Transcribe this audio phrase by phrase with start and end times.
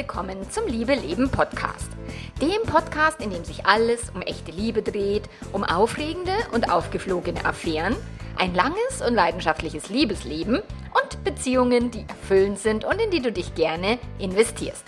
[0.00, 1.90] willkommen zum Liebe Leben Podcast.
[2.40, 7.94] Dem Podcast, in dem sich alles um echte Liebe dreht, um aufregende und aufgeflogene Affären,
[8.38, 13.54] ein langes und leidenschaftliches Liebesleben und Beziehungen, die erfüllend sind und in die du dich
[13.54, 14.86] gerne investierst.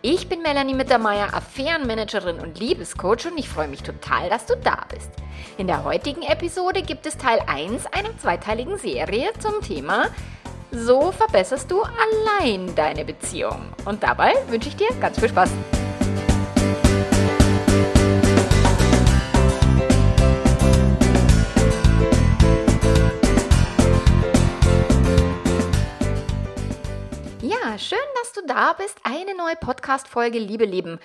[0.00, 4.86] Ich bin Melanie Mittermeier, Affärenmanagerin und Liebescoach und ich freue mich total, dass du da
[4.88, 5.10] bist.
[5.58, 10.06] In der heutigen Episode gibt es Teil 1 einer zweiteiligen Serie zum Thema
[10.70, 13.72] so verbesserst du allein deine Beziehung.
[13.84, 15.50] Und dabei wünsche ich dir ganz viel Spaß.
[27.40, 28.98] Ja, schön, dass du da bist.
[29.04, 30.98] Eine neue Podcast-Folge Liebe Leben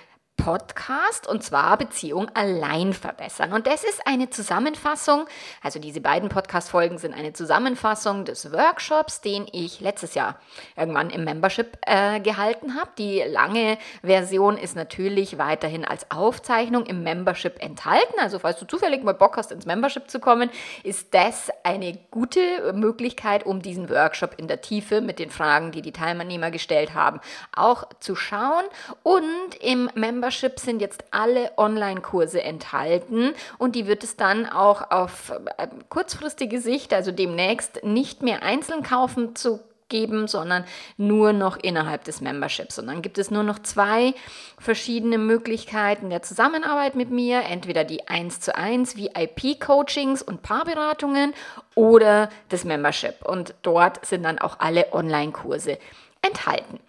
[0.44, 3.54] Podcast und zwar Beziehung allein verbessern.
[3.54, 5.24] Und das ist eine Zusammenfassung,
[5.62, 10.38] also diese beiden Podcast-Folgen sind eine Zusammenfassung des Workshops, den ich letztes Jahr
[10.76, 12.90] irgendwann im Membership äh, gehalten habe.
[12.98, 18.20] Die lange Version ist natürlich weiterhin als Aufzeichnung im Membership enthalten.
[18.20, 20.50] Also falls du zufällig mal Bock hast, ins Membership zu kommen,
[20.82, 25.80] ist das eine gute Möglichkeit, um diesen Workshop in der Tiefe mit den Fragen, die
[25.80, 27.20] die Teilnehmer gestellt haben,
[27.56, 28.64] auch zu schauen.
[29.02, 34.90] Und im Membership Membership sind jetzt alle Online-Kurse enthalten und die wird es dann auch
[34.90, 40.64] auf äh, kurzfristige Sicht, also demnächst, nicht mehr einzeln kaufen zu geben, sondern
[40.96, 42.80] nur noch innerhalb des Memberships.
[42.80, 44.14] Und dann gibt es nur noch zwei
[44.58, 51.32] verschiedene Möglichkeiten der Zusammenarbeit mit mir, entweder die 1 zu 1 VIP-Coachings und Paarberatungen
[51.76, 53.24] oder das Membership.
[53.24, 55.78] Und dort sind dann auch alle Online-Kurse
[56.22, 56.80] enthalten.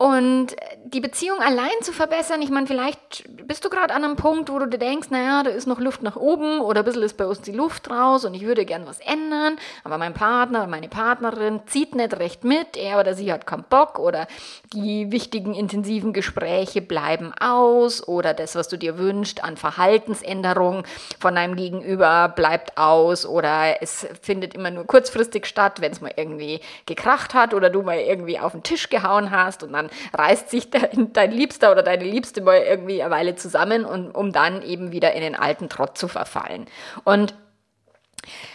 [0.00, 0.54] Und
[0.84, 4.60] die Beziehung allein zu verbessern, ich meine, vielleicht bist du gerade an einem Punkt, wo
[4.60, 7.26] du dir denkst, naja, da ist noch Luft nach oben oder ein bisschen ist bei
[7.26, 10.88] uns die Luft raus und ich würde gern was ändern, aber mein Partner oder meine
[10.88, 14.28] Partnerin zieht nicht recht mit, er oder sie hat keinen Bock oder
[14.72, 20.84] die wichtigen intensiven Gespräche bleiben aus oder das, was du dir wünschst an Verhaltensänderungen
[21.18, 26.12] von deinem Gegenüber bleibt aus oder es findet immer nur kurzfristig statt, wenn es mal
[26.14, 30.50] irgendwie gekracht hat oder du mal irgendwie auf den Tisch gehauen hast und dann reißt
[30.50, 34.62] sich dein, dein Liebster oder deine Liebste mal irgendwie eine Weile zusammen, und, um dann
[34.62, 36.66] eben wieder in den alten Trott zu verfallen.
[37.04, 37.34] Und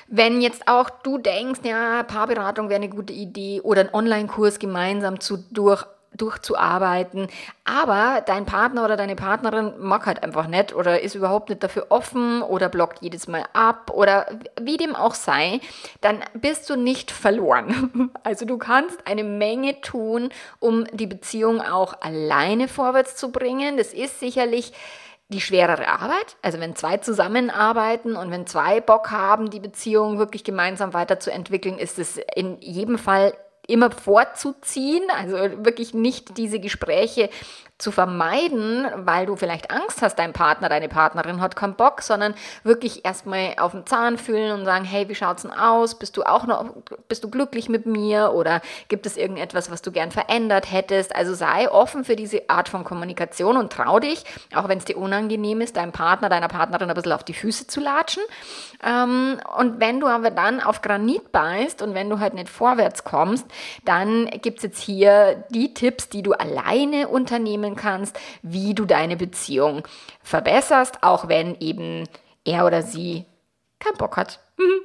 [0.08, 5.20] wenn jetzt auch du denkst, ja, Paarberatung wäre eine gute Idee oder ein Online-Kurs gemeinsam
[5.20, 5.86] zu durch
[6.18, 7.28] durchzuarbeiten.
[7.66, 11.88] Aber dein Partner oder deine Partnerin mag halt einfach nicht oder ist überhaupt nicht dafür
[11.90, 14.28] offen oder blockt jedes Mal ab oder
[14.62, 15.62] wie dem auch sei,
[16.02, 18.12] dann bist du nicht verloren.
[18.24, 20.30] Also du kannst eine Menge tun,
[20.60, 23.78] um die Beziehung auch alleine vorwärts zu bringen.
[23.78, 24.74] Das ist sicherlich
[25.30, 26.38] die schwerere Arbeit.
[26.42, 32.00] Also wenn zwei zusammenarbeiten und wenn zwei Bock haben, die Beziehung wirklich gemeinsam weiterzuentwickeln, ist
[32.00, 33.34] es in jedem Fall
[33.68, 35.36] immer vorzuziehen, also
[35.66, 37.30] wirklich nicht diese Gespräche
[37.84, 42.34] zu vermeiden, weil du vielleicht Angst hast, dein Partner, deine Partnerin hat keinen Bock, sondern
[42.64, 46.00] wirklich erstmal auf den Zahn fühlen und sagen, hey, wie schaut's denn aus?
[46.00, 46.66] Bist du auch noch,
[47.10, 51.16] bist du glücklich mit mir oder gibt es irgendetwas, was du gern verändert hättest?
[51.16, 54.24] Also sei offen für diese Art von Kommunikation und trau dich,
[54.56, 57.68] auch wenn es dir unangenehm ist, deinem Partner, deiner Partnerin ein bisschen auf die Füße
[57.68, 58.24] zu latschen.
[58.82, 63.04] Ähm, und wenn du aber dann auf Granit beißt und wenn du halt nicht vorwärts
[63.04, 63.46] kommst,
[63.84, 68.86] dann gibt es jetzt hier die Tipps, die du alleine unternehmen entwickeln kannst, wie du
[68.86, 69.84] deine Beziehung
[70.22, 72.08] verbesserst, auch wenn eben
[72.46, 73.26] er oder sie
[73.80, 74.40] keinen Bock hat.
[74.58, 74.82] Mhm.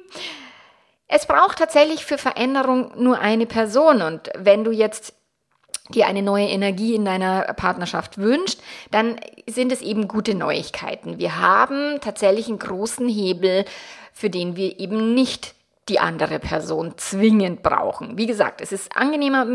[1.07, 5.13] Es braucht tatsächlich für Veränderung nur eine Person und wenn du jetzt
[5.91, 8.59] dir eine neue Energie in deiner Partnerschaft wünscht,
[8.91, 11.17] dann sind es eben gute Neuigkeiten.
[11.17, 13.65] Wir haben tatsächlich einen großen Hebel,
[14.13, 15.55] für den wir eben nicht
[15.89, 18.17] die andere Person zwingend brauchen.
[18.17, 19.45] Wie gesagt, es ist angenehmer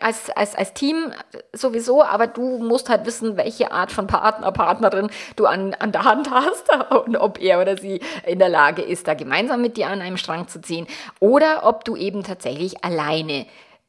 [0.00, 1.12] als, als, als Team
[1.52, 6.04] sowieso, aber du musst halt wissen, welche Art von Partner, Partnerin du an, an der
[6.04, 6.70] Hand hast
[7.06, 10.16] und ob er oder sie in der Lage ist, da gemeinsam mit dir an einem
[10.16, 10.86] Strang zu ziehen
[11.18, 13.46] oder ob du eben tatsächlich alleine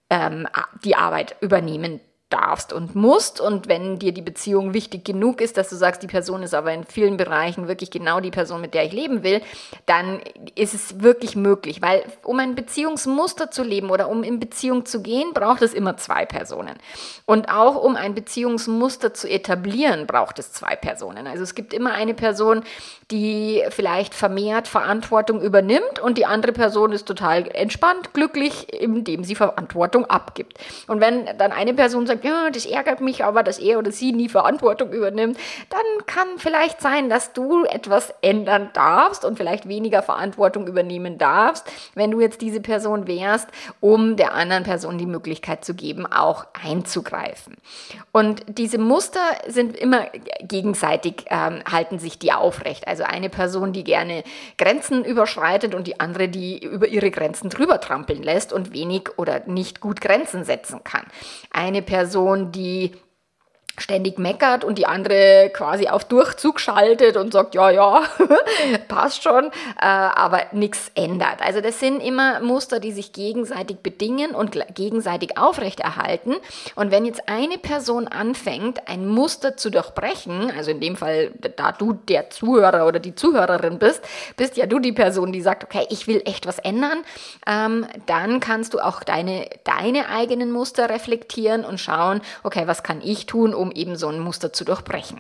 [0.10, 0.48] ähm,
[0.84, 2.00] die Arbeit übernehmen
[2.30, 3.40] darfst und musst.
[3.40, 6.74] Und wenn dir die Beziehung wichtig genug ist, dass du sagst, die Person ist aber
[6.74, 9.42] in vielen Bereichen wirklich genau die Person, mit der ich leben will,
[9.86, 10.22] dann
[10.56, 11.82] ist es wirklich möglich.
[11.82, 15.98] Weil um ein Beziehungsmuster zu leben oder um in Beziehung zu gehen, braucht es immer
[15.98, 16.76] zwei Personen.
[17.26, 21.28] Und auch um ein Beziehungsmuster zu etablieren, braucht es zwei Personen.
[21.28, 22.64] Also es gibt immer eine Person,
[23.12, 29.36] die vielleicht vermehrt Verantwortung übernimmt und die andere Person ist total entspannt, glücklich, indem sie
[29.36, 30.58] Verantwortung abgibt.
[30.88, 34.12] Und wenn dann eine Person sagt, ja, das ärgert mich aber, dass er oder sie
[34.12, 35.38] nie Verantwortung übernimmt,
[35.70, 41.72] dann kann vielleicht sein, dass du etwas ändern darfst und vielleicht weniger Verantwortung übernehmen darfst,
[41.94, 43.50] wenn du jetzt diese Person wärst,
[43.82, 47.56] um der anderen Person die Möglichkeit zu geben, auch einzugreifen.
[48.12, 50.08] Und diese Muster sind immer
[50.42, 52.88] gegenseitig, ähm, halten sich die aufrecht.
[52.88, 54.24] Also eine Person, die gerne
[54.58, 59.42] Grenzen überschreitet und die andere, die über ihre Grenzen drüber trampeln lässt und wenig oder
[59.48, 61.04] nicht gut Grenzen setzen kann.
[61.52, 62.92] Eine Person, die
[63.78, 68.04] ständig meckert und die andere quasi auf Durchzug schaltet und sagt, ja, ja,
[68.88, 71.42] passt schon, äh, aber nichts ändert.
[71.42, 76.36] Also das sind immer Muster, die sich gegenseitig bedingen und gegenseitig aufrechterhalten.
[76.76, 81.72] Und wenn jetzt eine Person anfängt, ein Muster zu durchbrechen, also in dem Fall, da
[81.72, 84.02] du der Zuhörer oder die Zuhörerin bist,
[84.38, 87.00] bist ja du die Person, die sagt, okay, ich will echt was ändern,
[87.48, 93.02] ähm, dann kannst du auch deine, deine eigenen Muster reflektieren und schauen, okay, was kann
[93.04, 95.20] ich tun, um um eben so ein Muster zu durchbrechen.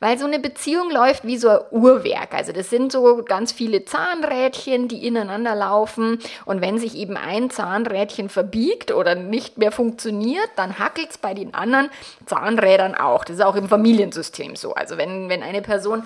[0.00, 2.34] Weil so eine Beziehung läuft wie so ein Uhrwerk.
[2.34, 6.18] Also das sind so ganz viele Zahnrädchen, die ineinander laufen.
[6.44, 11.34] Und wenn sich eben ein Zahnrädchen verbiegt oder nicht mehr funktioniert, dann hackelt es bei
[11.34, 11.90] den anderen
[12.26, 13.24] Zahnrädern auch.
[13.24, 14.74] Das ist auch im Familiensystem so.
[14.74, 16.04] Also wenn, wenn eine Person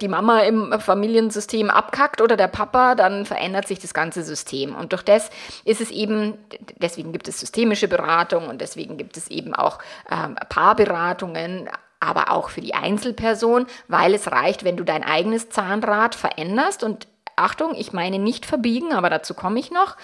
[0.00, 4.74] die Mama im Familiensystem abkackt oder der Papa, dann verändert sich das ganze System.
[4.74, 5.30] Und durch das
[5.64, 6.38] ist es eben,
[6.76, 9.78] deswegen gibt es systemische Beratung und deswegen gibt es eben auch
[10.10, 11.68] ähm, Paarberatungen,
[12.00, 17.06] aber auch für die Einzelperson, weil es reicht, wenn du dein eigenes Zahnrad veränderst und
[17.36, 19.96] Achtung, ich meine nicht verbiegen, aber dazu komme ich noch,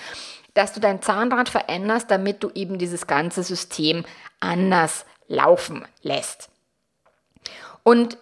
[0.55, 4.05] dass du dein Zahnrad veränderst, damit du eben dieses ganze System
[4.41, 6.51] anders laufen lässt.
[7.83, 8.19] Und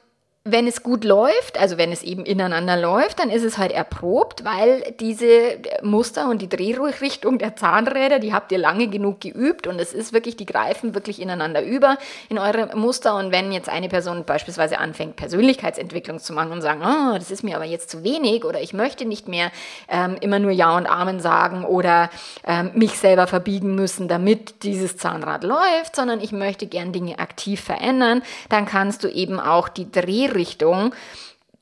[0.46, 4.44] wenn es gut läuft, also wenn es eben ineinander läuft, dann ist es halt erprobt,
[4.44, 9.80] weil diese Muster und die Drehrichtung der Zahnräder, die habt ihr lange genug geübt und
[9.80, 11.96] es ist wirklich, die greifen wirklich ineinander über
[12.28, 13.16] in eure Muster.
[13.16, 17.42] Und wenn jetzt eine Person beispielsweise anfängt, Persönlichkeitsentwicklung zu machen und sagen, oh, das ist
[17.42, 19.50] mir aber jetzt zu wenig oder ich möchte nicht mehr
[19.88, 22.10] ähm, immer nur Ja und Amen sagen oder
[22.46, 27.62] ähm, mich selber verbiegen müssen, damit dieses Zahnrad läuft, sondern ich möchte gern Dinge aktiv
[27.62, 28.20] verändern,
[28.50, 30.94] dann kannst du eben auch die Drehrichtung Drehrichtung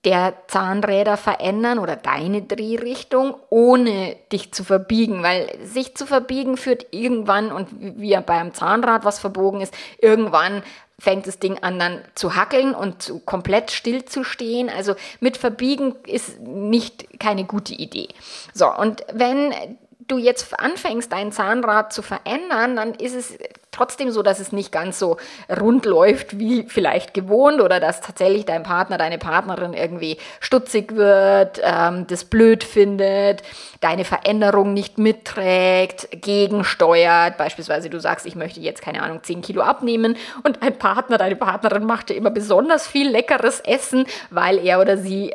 [0.04, 6.86] der Zahnräder verändern oder deine Drehrichtung, ohne dich zu verbiegen, weil sich zu verbiegen führt
[6.90, 10.64] irgendwann, und wie beim Zahnrad was verbogen ist, irgendwann
[10.98, 14.68] fängt das Ding an dann zu hackeln und zu komplett still zu stehen.
[14.68, 18.08] Also mit Verbiegen ist nicht keine gute Idee.
[18.52, 19.54] So, und wenn
[20.00, 23.38] du jetzt anfängst, dein Zahnrad zu verändern, dann ist es
[23.72, 25.16] trotzdem so, dass es nicht ganz so
[25.60, 31.60] rund läuft wie vielleicht gewohnt oder dass tatsächlich dein Partner, deine Partnerin irgendwie stutzig wird,
[31.62, 33.42] ähm, das blöd findet,
[33.80, 37.36] deine Veränderung nicht mitträgt, gegensteuert.
[37.38, 41.36] Beispielsweise du sagst, ich möchte jetzt keine Ahnung 10 Kilo abnehmen und dein Partner, deine
[41.36, 45.32] Partnerin macht dir immer besonders viel leckeres Essen, weil er oder sie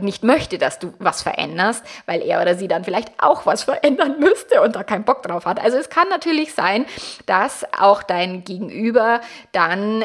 [0.00, 4.20] nicht möchte, dass du was veränderst, weil er oder sie dann vielleicht auch was verändern
[4.20, 5.60] müsste und da keinen Bock drauf hat.
[5.60, 6.86] Also es kann natürlich sein,
[7.26, 9.20] dass auch dein Gegenüber
[9.52, 10.04] dann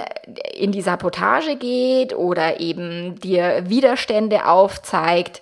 [0.54, 5.42] in die Sabotage geht oder eben dir Widerstände aufzeigt.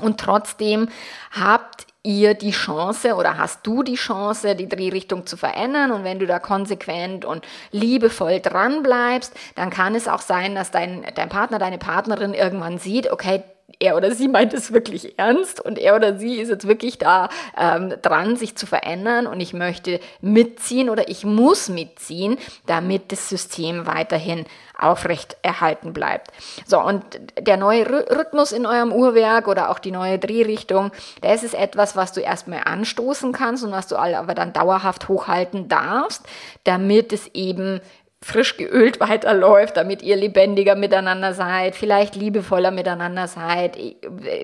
[0.00, 0.88] Und trotzdem
[1.32, 5.90] habt ihr die Chance oder hast du die Chance, die Drehrichtung zu verändern.
[5.90, 10.70] Und wenn du da konsequent und liebevoll dran bleibst, dann kann es auch sein, dass
[10.70, 13.42] dein, dein Partner, deine Partnerin irgendwann sieht, okay,
[13.78, 17.28] er oder sie meint es wirklich ernst und er oder sie ist jetzt wirklich da
[17.56, 23.28] ähm, dran, sich zu verändern und ich möchte mitziehen oder ich muss mitziehen, damit das
[23.28, 24.46] System weiterhin
[24.78, 26.30] aufrecht erhalten bleibt.
[26.66, 27.02] So, und
[27.38, 32.12] der neue Rhythmus in eurem Uhrwerk oder auch die neue Drehrichtung, das ist etwas, was
[32.12, 36.26] du erstmal anstoßen kannst und was du aber dann dauerhaft hochhalten darfst,
[36.64, 37.80] damit es eben
[38.22, 43.78] frisch geölt weiterläuft, damit ihr lebendiger miteinander seid, vielleicht liebevoller miteinander seid,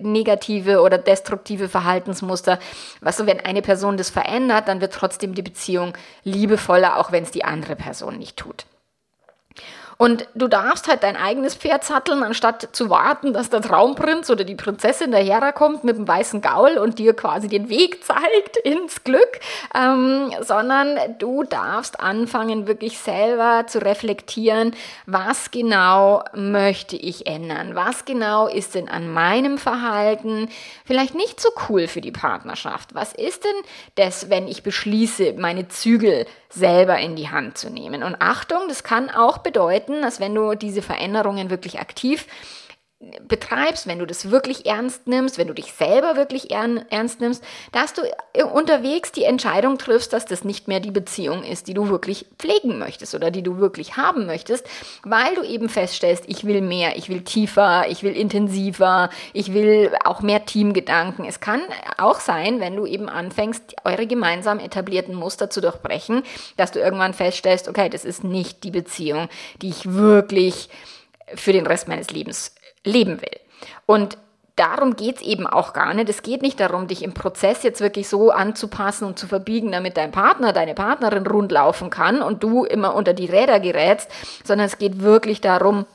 [0.02, 2.58] negative oder destruktive Verhaltensmuster.
[3.00, 7.24] Was so, wenn eine Person das verändert, dann wird trotzdem die Beziehung liebevoller, auch wenn
[7.24, 8.66] es die andere Person nicht tut.
[10.02, 14.42] Und du darfst halt dein eigenes Pferd satteln, anstatt zu warten, dass der Traumprinz oder
[14.42, 19.38] die Prinzessin daherkommt mit dem weißen Gaul und dir quasi den Weg zeigt ins Glück,
[19.80, 24.74] ähm, sondern du darfst anfangen, wirklich selber zu reflektieren,
[25.06, 30.48] was genau möchte ich ändern, was genau ist denn an meinem Verhalten
[30.84, 33.54] vielleicht nicht so cool für die Partnerschaft, was ist denn
[33.94, 38.02] das, wenn ich beschließe, meine Zügel selber in die Hand zu nehmen.
[38.02, 42.26] Und Achtung, das kann auch bedeuten, dass wenn du diese Veränderungen wirklich aktiv
[43.26, 47.42] betreibst, wenn du das wirklich ernst nimmst, wenn du dich selber wirklich ernst nimmst,
[47.72, 48.02] dass du
[48.52, 52.78] unterwegs die Entscheidung triffst, dass das nicht mehr die Beziehung ist, die du wirklich pflegen
[52.78, 54.66] möchtest oder die du wirklich haben möchtest,
[55.02, 59.92] weil du eben feststellst, ich will mehr, ich will tiefer, ich will intensiver, ich will
[60.04, 61.24] auch mehr Teamgedanken.
[61.24, 61.60] Es kann
[61.98, 66.22] auch sein, wenn du eben anfängst, eure gemeinsam etablierten Muster zu durchbrechen,
[66.56, 69.28] dass du irgendwann feststellst, okay, das ist nicht die Beziehung,
[69.60, 70.68] die ich wirklich
[71.34, 73.40] für den Rest meines Lebens leben will.
[73.86, 74.18] Und
[74.56, 76.08] darum geht es eben auch gar nicht.
[76.08, 79.96] Es geht nicht darum, dich im Prozess jetzt wirklich so anzupassen und zu verbiegen, damit
[79.96, 84.10] dein Partner, deine Partnerin rund laufen kann und du immer unter die Räder gerätst,
[84.44, 85.86] sondern es geht wirklich darum,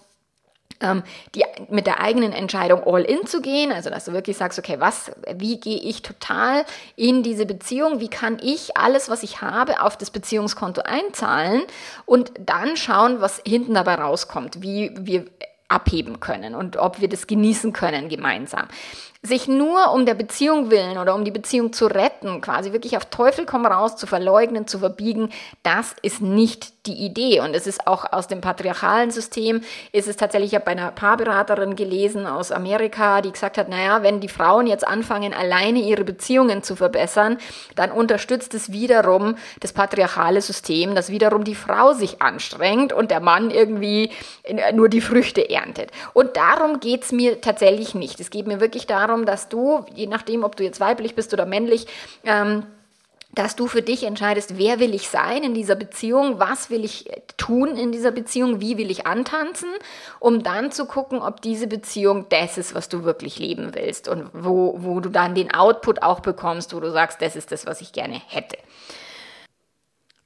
[0.79, 1.03] ähm,
[1.33, 4.75] die, mit der eigenen Entscheidung all in zu gehen, also dass du wirklich sagst, okay,
[4.79, 6.65] was, wie gehe ich total
[6.95, 11.63] in diese Beziehung, wie kann ich alles, was ich habe, auf das Beziehungskonto einzahlen
[12.05, 15.25] und dann schauen, was hinten dabei rauskommt, wie wir
[15.67, 18.67] abheben können und ob wir das genießen können gemeinsam
[19.27, 23.05] sich nur um der Beziehung willen oder um die Beziehung zu retten, quasi wirklich auf
[23.05, 25.29] Teufel komm raus zu verleugnen, zu verbiegen,
[25.63, 27.41] das ist nicht die Idee.
[27.41, 30.91] Und es ist auch aus dem patriarchalen System, ist es tatsächlich, ich habe bei einer
[30.91, 36.03] Paarberaterin gelesen aus Amerika, die gesagt hat, naja, wenn die Frauen jetzt anfangen, alleine ihre
[36.03, 37.37] Beziehungen zu verbessern,
[37.75, 43.19] dann unterstützt es wiederum das patriarchale System, dass wiederum die Frau sich anstrengt und der
[43.19, 44.11] Mann irgendwie
[44.73, 45.91] nur die Früchte erntet.
[46.13, 48.19] Und darum geht es mir tatsächlich nicht.
[48.19, 51.33] Es geht mir wirklich darum, darum, dass du, je nachdem, ob du jetzt weiblich bist
[51.33, 51.87] oder männlich,
[52.23, 52.63] ähm,
[53.33, 57.09] dass du für dich entscheidest, wer will ich sein in dieser Beziehung, was will ich
[57.35, 59.69] tun in dieser Beziehung, wie will ich antanzen,
[60.19, 64.29] um dann zu gucken, ob diese Beziehung das ist, was du wirklich leben willst und
[64.33, 67.81] wo, wo du dann den Output auch bekommst, wo du sagst, das ist das, was
[67.81, 68.57] ich gerne hätte.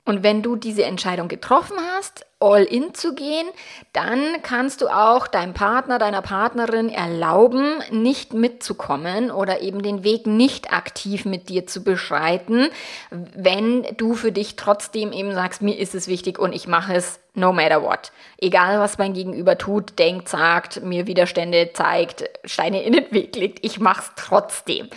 [0.03, 3.47] Und wenn du diese Entscheidung getroffen hast, all in zu gehen,
[3.93, 10.25] dann kannst du auch deinem Partner, deiner Partnerin erlauben, nicht mitzukommen oder eben den Weg
[10.25, 12.69] nicht aktiv mit dir zu beschreiten,
[13.11, 17.19] wenn du für dich trotzdem eben sagst, mir ist es wichtig und ich mache es
[17.35, 18.11] no matter what.
[18.39, 23.63] Egal, was mein Gegenüber tut, denkt, sagt, mir Widerstände zeigt, Steine in den Weg legt,
[23.63, 24.89] ich mache es trotzdem.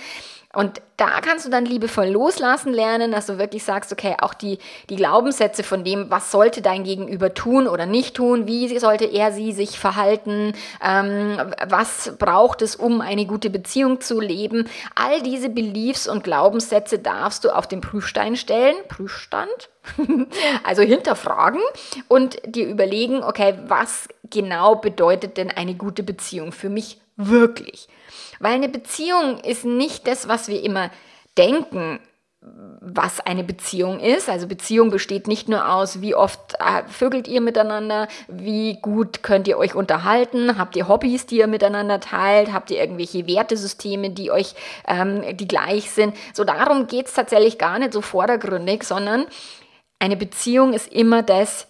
[0.54, 4.58] Und da kannst du dann liebevoll loslassen lernen, dass du wirklich sagst, okay, auch die,
[4.88, 9.32] die Glaubenssätze von dem, was sollte dein Gegenüber tun oder nicht tun, wie sollte er
[9.32, 11.36] sie sich verhalten, ähm,
[11.68, 17.44] was braucht es, um eine gute Beziehung zu leben, all diese Beliefs und Glaubenssätze darfst
[17.44, 19.70] du auf den Prüfstein stellen, Prüfstand,
[20.64, 21.60] also hinterfragen
[22.08, 27.88] und dir überlegen, okay, was genau bedeutet denn eine gute Beziehung für mich wirklich?
[28.40, 30.90] Weil eine Beziehung ist nicht das, was wir immer
[31.36, 32.00] denken,
[32.80, 34.28] was eine Beziehung ist.
[34.28, 39.48] Also Beziehung besteht nicht nur aus, wie oft äh, vögelt ihr miteinander, wie gut könnt
[39.48, 44.30] ihr euch unterhalten, habt ihr Hobbys, die ihr miteinander teilt, habt ihr irgendwelche Wertesysteme, die
[44.30, 44.54] euch,
[44.86, 46.14] ähm, die gleich sind.
[46.34, 49.24] So darum geht es tatsächlich gar nicht so vordergründig, sondern
[49.98, 51.66] eine Beziehung ist immer das,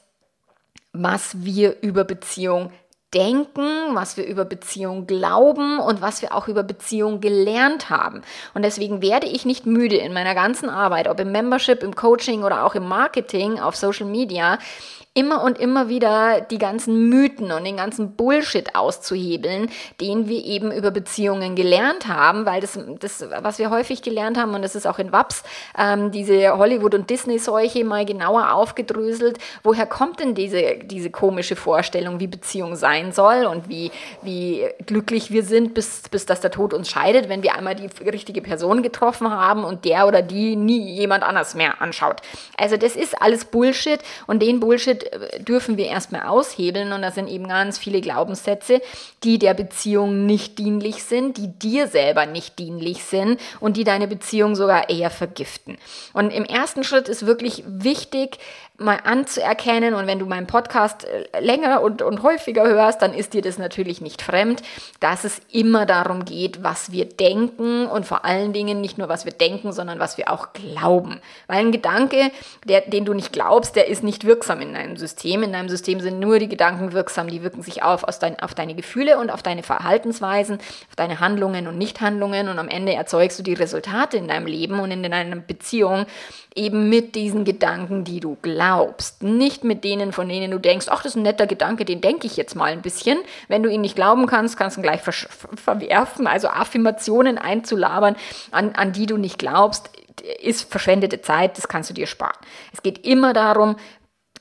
[0.93, 2.73] was wir über Beziehung
[3.15, 8.23] denken, was wir über Beziehung glauben und was wir auch über Beziehung gelernt haben.
[8.55, 12.43] Und deswegen werde ich nicht müde in meiner ganzen Arbeit, ob im Membership, im Coaching
[12.43, 14.59] oder auch im Marketing, auf Social Media,
[15.17, 20.73] immer und immer wieder die ganzen Mythen und den ganzen Bullshit auszuhebeln, den wir eben
[20.73, 24.89] über Beziehungen gelernt haben, weil das, das was wir häufig gelernt haben, und das ist
[24.89, 25.45] auch in WAPS,
[25.79, 32.19] ähm, diese Hollywood- und Disney-Seuche mal genauer aufgedröselt, woher kommt denn diese, diese komische Vorstellung,
[32.19, 33.93] wie Beziehung sein soll und wie,
[34.23, 37.89] wie glücklich wir sind, bis, bis dass der Tod uns scheidet, wenn wir einmal die
[38.05, 42.21] richtige Person getroffen haben und der oder die nie jemand anders mehr anschaut.
[42.59, 45.04] Also das ist alles Bullshit und den Bullshit
[45.39, 48.81] dürfen wir erstmal aushebeln und das sind eben ganz viele Glaubenssätze,
[49.23, 54.09] die der Beziehung nicht dienlich sind, die dir selber nicht dienlich sind und die deine
[54.09, 55.79] Beziehung sogar eher vergiften.
[56.13, 58.39] Und im ersten Schritt ist wirklich wichtig,
[58.77, 63.33] mal anzuerkennen und wenn du meinen Podcast äh, länger und, und häufiger hörst, dann ist
[63.33, 64.63] dir das natürlich nicht fremd,
[64.99, 69.27] dass es immer darum geht, was wir denken und vor allen Dingen nicht nur, was
[69.27, 71.21] wir denken, sondern was wir auch glauben.
[71.47, 72.33] Weil ein Gedanke,
[72.65, 75.45] der, den du nicht glaubst, der ist nicht wirksam in deinem System.
[75.45, 78.55] In deinem System sind nur die Gedanken wirksam, die wirken sich auf, aus dein, auf
[78.55, 83.39] deine Gefühle und auf deine Verhaltensweisen, auf deine Handlungen und Nichthandlungen und am Ende erzeugst
[83.39, 86.07] du die Resultate in deinem Leben und in deiner Beziehung
[86.57, 88.64] eben mit diesen Gedanken, die du glaubst.
[89.21, 92.27] Nicht mit denen, von denen du denkst, ach, das ist ein netter Gedanke, den denke
[92.27, 93.19] ich jetzt mal ein bisschen.
[93.49, 96.27] Wenn du ihn nicht glauben kannst, kannst du ihn gleich ver verwerfen.
[96.27, 98.17] Also Affirmationen einzulabern,
[98.51, 99.91] an, an die du nicht glaubst,
[100.41, 102.37] ist verschwendete Zeit, das kannst du dir sparen.
[102.73, 103.77] Es geht immer darum,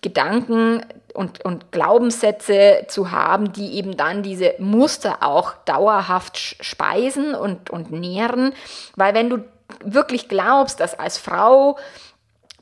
[0.01, 7.69] Gedanken und, und Glaubenssätze zu haben, die eben dann diese Muster auch dauerhaft speisen und,
[7.69, 8.53] und nähren.
[8.95, 9.39] Weil wenn du
[9.83, 11.77] wirklich glaubst, dass als Frau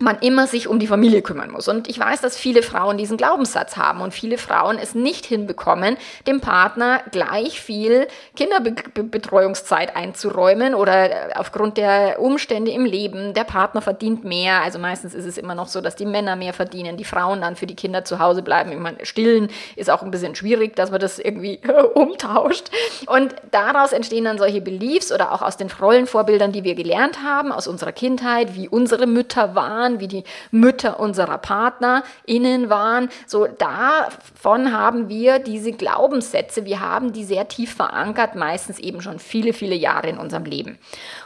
[0.01, 1.67] man immer sich um die Familie kümmern muss.
[1.67, 5.97] Und ich weiß, dass viele Frauen diesen Glaubenssatz haben und viele Frauen es nicht hinbekommen,
[6.27, 13.81] dem Partner gleich viel Kinderbetreuungszeit einzuräumen oder äh, aufgrund der Umstände im Leben, der Partner
[13.81, 14.61] verdient mehr.
[14.61, 17.55] Also meistens ist es immer noch so, dass die Männer mehr verdienen, die Frauen dann
[17.55, 18.71] für die Kinder zu Hause bleiben.
[18.71, 21.59] Ich meine, stillen ist auch ein bisschen schwierig, dass man das irgendwie
[21.93, 22.69] umtauscht.
[23.07, 27.51] Und daraus entstehen dann solche Beliefs oder auch aus den Rollenvorbildern, die wir gelernt haben,
[27.51, 33.09] aus unserer Kindheit, wie unsere Mütter waren waren, wie die Mütter unserer PartnerInnen waren.
[33.27, 39.19] So davon haben wir diese Glaubenssätze, wir haben die sehr tief verankert, meistens eben schon
[39.19, 40.77] viele, viele Jahre in unserem Leben.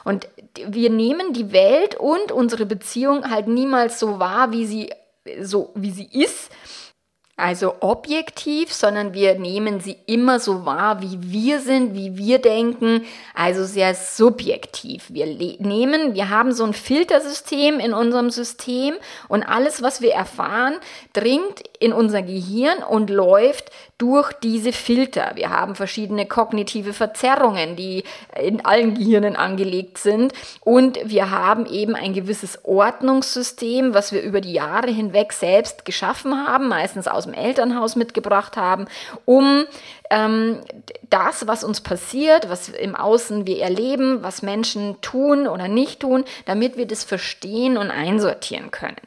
[0.03, 0.27] Und
[0.67, 4.89] wir nehmen die Welt und unsere Beziehung halt niemals so wahr, wie sie
[5.41, 6.51] so wie sie ist,
[7.37, 13.05] also objektiv, sondern wir nehmen sie immer so wahr, wie wir sind, wie wir denken,
[13.33, 15.05] also sehr subjektiv.
[15.09, 18.93] Wir nehmen, wir haben so ein Filtersystem in unserem System
[19.27, 20.75] und alles, was wir erfahren,
[21.11, 25.31] dringt in unser Gehirn und läuft durch diese Filter.
[25.35, 28.03] Wir haben verschiedene kognitive Verzerrungen, die
[28.37, 30.33] in allen Gehirnen angelegt sind.
[30.61, 36.45] Und wir haben eben ein gewisses Ordnungssystem, was wir über die Jahre hinweg selbst geschaffen
[36.45, 38.85] haben, meistens aus dem Elternhaus mitgebracht haben,
[39.25, 39.65] um
[40.09, 40.59] ähm,
[41.09, 46.25] das, was uns passiert, was im Außen wir erleben, was Menschen tun oder nicht tun,
[46.45, 48.97] damit wir das verstehen und einsortieren können.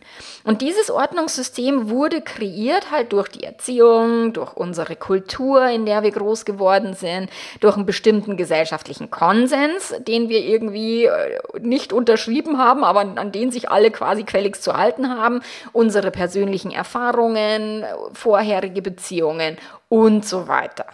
[0.45, 6.11] Und dieses Ordnungssystem wurde kreiert halt durch die Erziehung, durch unsere Kultur, in der wir
[6.11, 12.85] groß geworden sind, durch einen bestimmten gesellschaftlichen Konsens, den wir irgendwie äh, nicht unterschrieben haben,
[12.85, 15.41] aber an den sich alle quasi quelligst zu halten haben,
[15.73, 19.59] unsere persönlichen Erfahrungen, vorherige Beziehungen
[19.89, 20.87] und so weiter.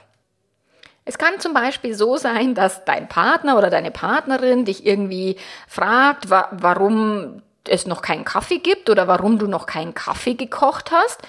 [1.04, 5.36] Es kann zum Beispiel so sein, dass dein Partner oder deine Partnerin dich irgendwie
[5.68, 10.90] fragt, wa warum es noch keinen Kaffee gibt oder warum du noch keinen Kaffee gekocht
[10.90, 11.20] hast.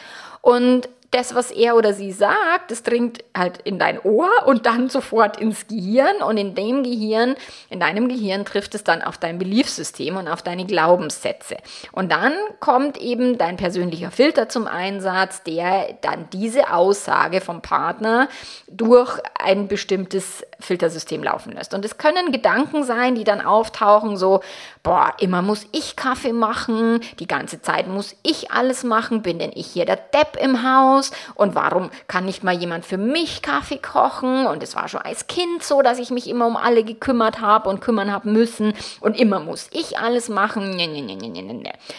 [0.42, 4.90] Und das, was er oder sie sagt, das dringt halt in dein Ohr und dann
[4.96, 7.36] sofort ins Gehirn und in dem Gehirn,
[7.70, 11.58] in deinem Gehirn trifft es dann auf dein Beliefssystem und auf deine Glaubenssätze.
[11.92, 18.28] Und dann kommt eben dein persönlicher Filter zum Einsatz, der dann diese Aussage vom Partner
[18.68, 21.74] durch ein bestimmtes Filtersystem laufen lässt.
[21.74, 24.42] Und es können Gedanken sein, die dann auftauchen, so,
[24.86, 29.52] boah, immer muss ich Kaffee machen, die ganze Zeit muss ich alles machen, bin denn
[29.54, 31.12] ich hier der Depp im Haus?
[31.34, 34.46] Und warum kann nicht mal jemand für mich Kaffee kochen?
[34.46, 37.68] Und es war schon als Kind so, dass ich mich immer um alle gekümmert habe
[37.68, 38.74] und kümmern habe müssen.
[39.02, 40.78] Und immer muss ich alles machen.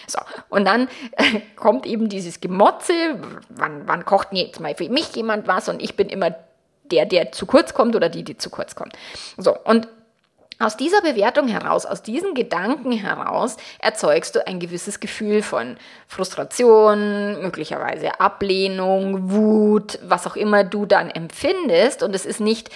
[0.06, 2.92] So, und dann äh, kommt eben dieses Gemotze,
[3.48, 5.68] wann, wann kocht jetzt mal für mich jemand was?
[5.68, 6.36] Und ich bin immer
[6.84, 8.92] der, der zu kurz kommt oder die, die zu kurz kommt.
[9.38, 9.88] So, und
[10.58, 15.76] aus dieser Bewertung heraus, aus diesen Gedanken heraus, erzeugst du ein gewisses Gefühl von
[16.08, 22.02] Frustration, möglicherweise Ablehnung, Wut, was auch immer du dann empfindest.
[22.02, 22.70] Und es ist nicht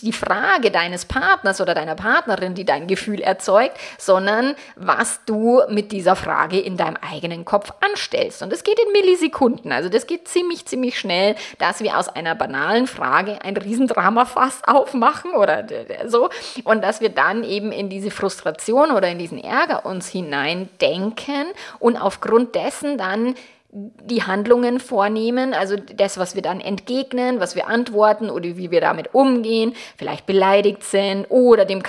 [0.00, 5.90] die Frage deines Partners oder deiner Partnerin, die dein Gefühl erzeugt, sondern was du mit
[5.90, 8.42] dieser Frage in deinem eigenen Kopf anstellst.
[8.42, 9.72] Und es geht in Millisekunden.
[9.72, 14.68] Also das geht ziemlich, ziemlich schnell, dass wir aus einer banalen Frage ein Riesendrama fast
[14.68, 15.66] aufmachen oder
[16.06, 16.28] so.
[16.64, 21.46] Und dass wir dann eben in diese Frustration oder in diesen Ärger uns hineindenken
[21.78, 23.34] und aufgrund dessen dann
[23.78, 28.80] die Handlungen vornehmen, also das, was wir dann entgegnen, was wir antworten oder wie wir
[28.80, 31.82] damit umgehen, vielleicht beleidigt sind oder dem,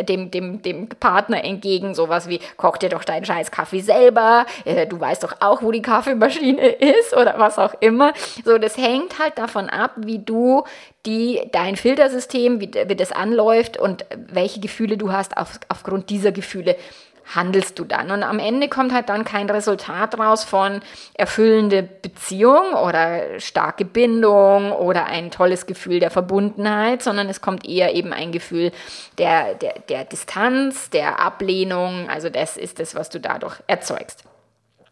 [0.00, 4.88] dem, dem, dem Partner entgegen sowas wie, koch dir doch deinen scheiß Kaffee selber, äh,
[4.88, 6.66] du weißt doch auch, wo die Kaffeemaschine
[6.98, 8.14] ist oder was auch immer.
[8.44, 10.64] So, das hängt halt davon ab, wie du
[11.06, 16.32] die, dein Filtersystem, wie, wie das anläuft und welche Gefühle du hast auf, aufgrund dieser
[16.32, 16.74] Gefühle
[17.34, 18.10] handelst du dann.
[18.10, 20.80] Und am Ende kommt halt dann kein Resultat raus von
[21.14, 27.94] erfüllende Beziehung oder starke Bindung oder ein tolles Gefühl der Verbundenheit, sondern es kommt eher
[27.94, 28.72] eben ein Gefühl
[29.18, 32.08] der, der, der Distanz, der Ablehnung.
[32.08, 34.24] Also das ist es, was du dadurch erzeugst.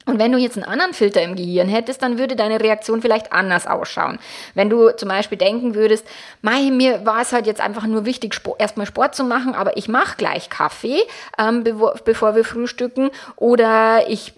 [0.06, 3.32] Und wenn du jetzt einen anderen Filter im Gehirn hättest, dann würde deine Reaktion vielleicht
[3.32, 4.18] anders ausschauen.
[4.54, 6.06] Wenn du zum Beispiel denken würdest,
[6.42, 9.88] Mai, mir war es halt jetzt einfach nur wichtig, erstmal Sport zu machen, aber ich
[9.88, 11.00] mache gleich Kaffee,
[11.38, 11.64] ähm,
[12.04, 13.10] bevor wir frühstücken.
[13.34, 14.32] Oder ich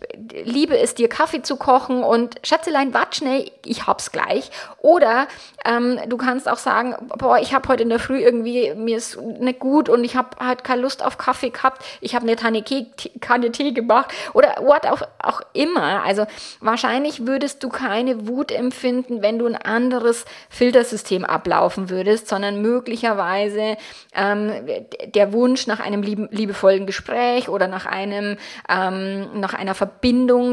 [0.45, 4.51] liebe es, dir Kaffee zu kochen und Schatzelein, wart schnell, ich hab's gleich.
[4.79, 5.29] Oder
[5.65, 9.21] ähm, du kannst auch sagen, boah, ich habe heute in der Früh irgendwie, mir ist
[9.21, 12.63] nicht gut und ich habe halt keine Lust auf Kaffee gehabt, ich habe eine Kanne
[12.63, 12.87] Tee,
[13.21, 14.11] Kanne Tee gemacht.
[14.35, 16.05] Oder what auch, auch immer.
[16.05, 16.27] Also
[16.61, 23.77] wahrscheinlich würdest du keine Wut empfinden, wenn du ein anderes Filtersystem ablaufen würdest, sondern möglicherweise
[24.15, 24.53] ähm,
[25.15, 28.37] der Wunsch nach einem lieb liebevollen Gespräch oder nach einem
[28.69, 30.08] ähm, nach einer Verbindung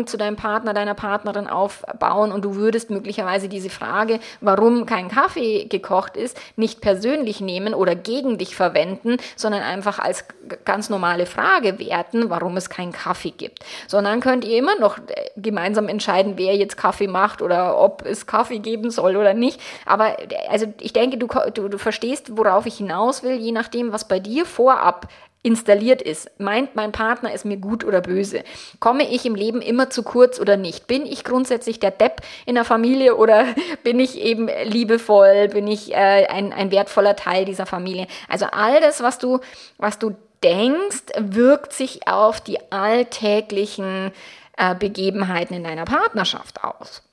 [0.06, 5.66] zu deinem Partner, deiner Partnerin aufbauen und du würdest möglicherweise diese Frage, warum kein Kaffee
[5.66, 10.26] gekocht ist, nicht persönlich nehmen oder gegen dich verwenden, sondern einfach als
[10.64, 13.60] ganz normale Frage werten, warum es keinen Kaffee gibt.
[13.88, 18.28] Sondern könnt ihr immer noch äh, gemeinsam entscheiden, wer jetzt Kaffee macht oder ob es
[18.28, 19.60] Kaffee geben soll oder nicht.
[19.86, 23.92] Aber äh, also ich denke, du, du, du verstehst, worauf ich hinaus will, je nachdem,
[23.92, 25.08] was bei dir vorab
[25.46, 26.40] installiert ist.
[26.40, 28.44] Meint mein Partner es mir gut oder böse?
[28.80, 30.88] Komme ich im Leben immer zu kurz oder nicht?
[30.88, 33.46] Bin ich grundsätzlich der Depp in der Familie oder
[33.84, 35.50] bin ich eben liebevoll?
[35.50, 38.08] Bin ich äh, ein, ein wertvoller Teil dieser Familie?
[38.28, 39.40] Also all das, was du,
[39.78, 44.12] was du denkst, wirkt sich auf die alltäglichen
[44.58, 47.04] äh, Begebenheiten in deiner Partnerschaft aus.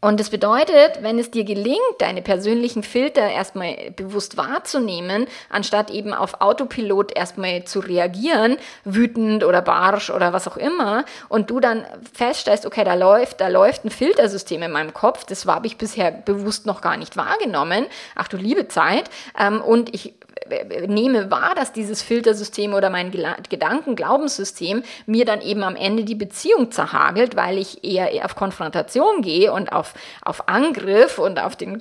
[0.00, 6.14] Und das bedeutet, wenn es dir gelingt, deine persönlichen Filter erstmal bewusst wahrzunehmen, anstatt eben
[6.14, 11.84] auf Autopilot erstmal zu reagieren, wütend oder barsch oder was auch immer, und du dann
[12.14, 16.10] feststellst, okay, da läuft, da läuft ein Filtersystem in meinem Kopf, das habe ich bisher
[16.10, 17.84] bewusst noch gar nicht wahrgenommen,
[18.14, 20.14] ach du liebe Zeit, ähm, und ich
[20.86, 23.10] nehme wahr, dass dieses Filtersystem oder mein
[23.48, 29.52] Gedanken-Glaubenssystem mir dann eben am Ende die Beziehung zerhagelt, weil ich eher, auf Konfrontation gehe
[29.52, 31.78] und auf, auf Angriff und auf den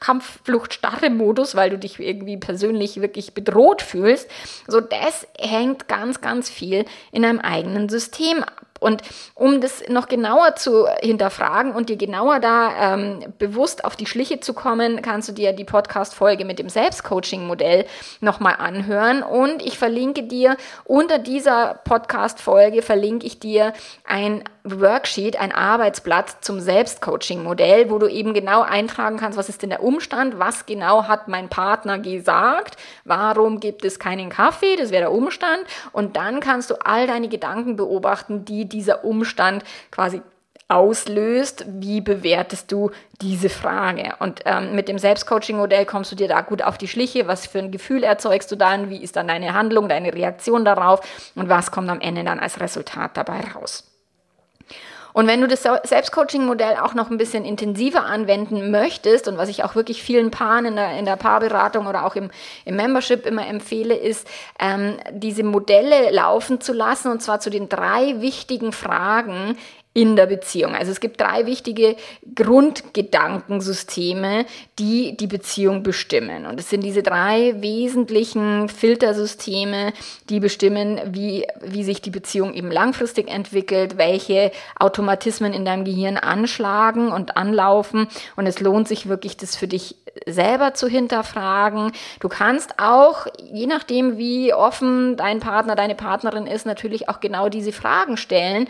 [0.00, 4.28] Kampfflucht-Starre-Modus, weil du dich irgendwie persönlich wirklich bedroht fühlst.
[4.66, 8.44] So, das hängt ganz, ganz viel in einem eigenen System.
[8.80, 9.02] Und
[9.34, 14.40] um das noch genauer zu hinterfragen und dir genauer da ähm, bewusst auf die Schliche
[14.40, 17.84] zu kommen, kannst du dir die Podcast-Folge mit dem Selbstcoaching-Modell
[18.20, 19.22] nochmal anhören.
[19.22, 23.72] Und ich verlinke dir unter dieser Podcast-Folge verlinke ich dir
[24.04, 24.42] ein
[24.78, 29.82] Worksheet, ein Arbeitsblatt zum Selbstcoaching-Modell, wo du eben genau eintragen kannst, was ist denn der
[29.82, 35.12] Umstand, was genau hat mein Partner gesagt, warum gibt es keinen Kaffee, das wäre der
[35.12, 35.62] Umstand.
[35.92, 40.20] Und dann kannst du all deine Gedanken beobachten, die dieser Umstand quasi
[40.70, 44.14] auslöst, wie bewertest du diese Frage?
[44.20, 47.26] Und ähm, mit dem Selbstcoaching-Modell kommst du dir da gut auf die Schliche.
[47.26, 48.88] Was für ein Gefühl erzeugst du dann?
[48.88, 51.00] Wie ist dann deine Handlung, deine Reaktion darauf?
[51.34, 53.89] Und was kommt am Ende dann als Resultat dabei raus?
[55.12, 59.64] Und wenn du das Selbstcoaching-Modell auch noch ein bisschen intensiver anwenden möchtest und was ich
[59.64, 62.30] auch wirklich vielen Paaren in der, in der Paarberatung oder auch im,
[62.64, 64.26] im Membership immer empfehle, ist,
[64.58, 69.56] ähm, diese Modelle laufen zu lassen und zwar zu den drei wichtigen Fragen,
[69.92, 70.76] in der Beziehung.
[70.76, 71.96] Also es gibt drei wichtige
[72.36, 74.46] Grundgedankensysteme,
[74.78, 76.46] die die Beziehung bestimmen.
[76.46, 79.92] Und es sind diese drei wesentlichen Filtersysteme,
[80.28, 86.18] die bestimmen, wie, wie sich die Beziehung eben langfristig entwickelt, welche Automatismen in deinem Gehirn
[86.18, 88.06] anschlagen und anlaufen.
[88.36, 91.92] Und es lohnt sich wirklich, das für dich selber zu hinterfragen.
[92.20, 97.48] Du kannst auch, je nachdem, wie offen dein Partner, deine Partnerin ist, natürlich auch genau
[97.48, 98.68] diese Fragen stellen,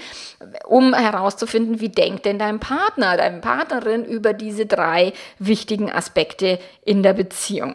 [0.67, 7.15] um wie denkt denn dein Partner, deine Partnerin über diese drei wichtigen Aspekte in der
[7.15, 7.75] Beziehung.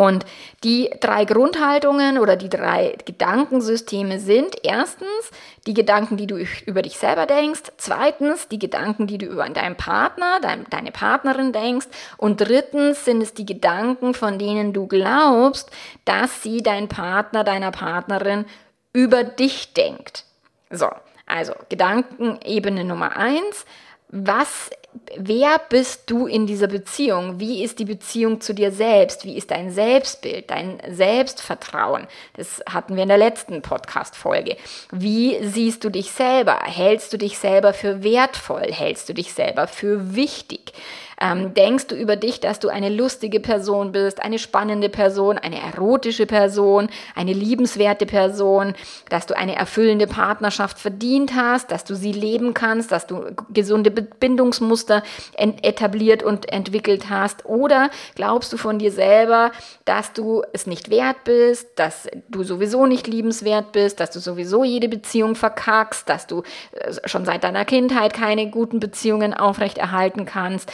[0.00, 0.24] Und
[0.62, 5.32] die drei Grundhaltungen oder die drei Gedankensysteme sind erstens
[5.66, 9.74] die Gedanken, die du über dich selber denkst, zweitens die Gedanken, die du über deinen
[9.74, 15.68] Partner, dein, deine Partnerin denkst und drittens sind es die Gedanken, von denen du glaubst,
[16.04, 18.44] dass sie dein Partner, deiner Partnerin
[18.92, 20.24] über dich denkt.
[20.70, 20.90] So,
[21.28, 23.64] also Gedankenebene Nummer eins.
[24.10, 24.70] Was
[25.16, 27.40] wer bist du in dieser Beziehung?
[27.40, 29.24] Wie ist die Beziehung zu dir selbst?
[29.24, 32.06] Wie ist dein Selbstbild, dein Selbstvertrauen?
[32.34, 34.56] Das hatten wir in der letzten Podcast-Folge.
[34.90, 36.58] Wie siehst du dich selber?
[36.64, 38.72] Hältst du dich selber für wertvoll?
[38.72, 40.72] Hältst du dich selber für wichtig?
[41.20, 45.60] Ähm, denkst du über dich, dass du eine lustige Person bist, eine spannende Person, eine
[45.60, 48.74] erotische Person, eine liebenswerte Person,
[49.08, 53.90] dass du eine erfüllende Partnerschaft verdient hast, dass du sie leben kannst, dass du gesunde
[53.90, 55.02] Bindungsmuster
[55.36, 57.44] etabliert und entwickelt hast?
[57.46, 59.50] Oder glaubst du von dir selber,
[59.84, 64.62] dass du es nicht wert bist, dass du sowieso nicht liebenswert bist, dass du sowieso
[64.62, 70.70] jede Beziehung verkackst, dass du äh, schon seit deiner Kindheit keine guten Beziehungen aufrechterhalten kannst?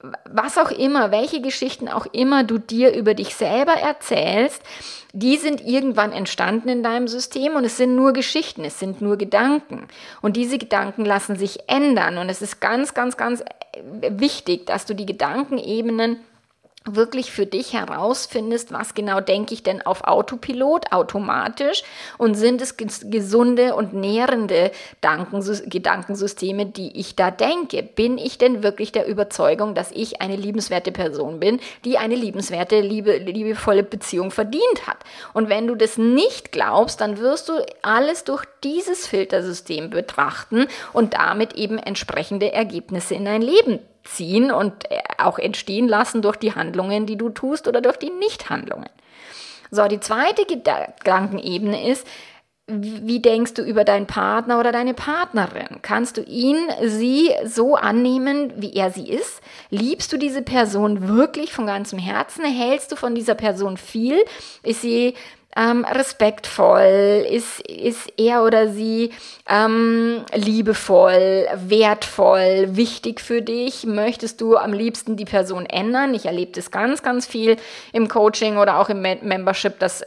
[0.00, 4.62] Was auch immer, welche Geschichten auch immer du dir über dich selber erzählst,
[5.12, 9.16] die sind irgendwann entstanden in deinem System und es sind nur Geschichten, es sind nur
[9.16, 9.88] Gedanken.
[10.22, 13.42] Und diese Gedanken lassen sich ändern und es ist ganz, ganz, ganz
[14.08, 16.18] wichtig, dass du die Gedankenebenen
[16.96, 21.82] wirklich für dich herausfindest, was genau denke ich denn auf Autopilot, automatisch
[22.18, 24.70] und sind es gesunde und nährende
[25.00, 27.82] Gedankensysteme, die ich da denke.
[27.82, 32.80] Bin ich denn wirklich der Überzeugung, dass ich eine liebenswerte Person bin, die eine liebenswerte,
[32.80, 34.98] liebe, liebevolle Beziehung verdient hat?
[35.34, 41.14] Und wenn du das nicht glaubst, dann wirst du alles durch dieses Filtersystem betrachten und
[41.14, 43.80] damit eben entsprechende Ergebnisse in dein Leben
[44.14, 48.10] ziehen und äh, auch entstehen lassen durch die Handlungen, die du tust oder durch die
[48.10, 48.88] Nichthandlungen.
[49.70, 52.06] So, die zweite Gedankenebene ist,
[52.70, 55.80] wie denkst du über deinen Partner oder deine Partnerin?
[55.80, 59.40] Kannst du ihn, sie so annehmen, wie er sie ist?
[59.70, 62.44] Liebst du diese Person wirklich von ganzem Herzen?
[62.44, 64.22] Hältst du von dieser Person viel?
[64.62, 65.14] Ist sie
[65.56, 67.26] ähm, respektvoll?
[67.30, 69.10] Ist, ist er oder sie
[69.48, 73.84] ähm, liebevoll, wertvoll, wichtig für dich?
[73.84, 76.14] Möchtest du am liebsten die Person ändern?
[76.14, 77.56] Ich erlebe das ganz, ganz viel
[77.92, 80.04] im Coaching oder auch im Membership, dass